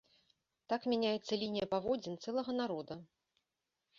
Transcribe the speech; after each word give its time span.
Так 0.71 0.81
мяняецца 0.93 1.33
лінія 1.41 1.67
паводзін 1.75 2.17
цэлага 2.25 2.51
народа. 2.61 2.93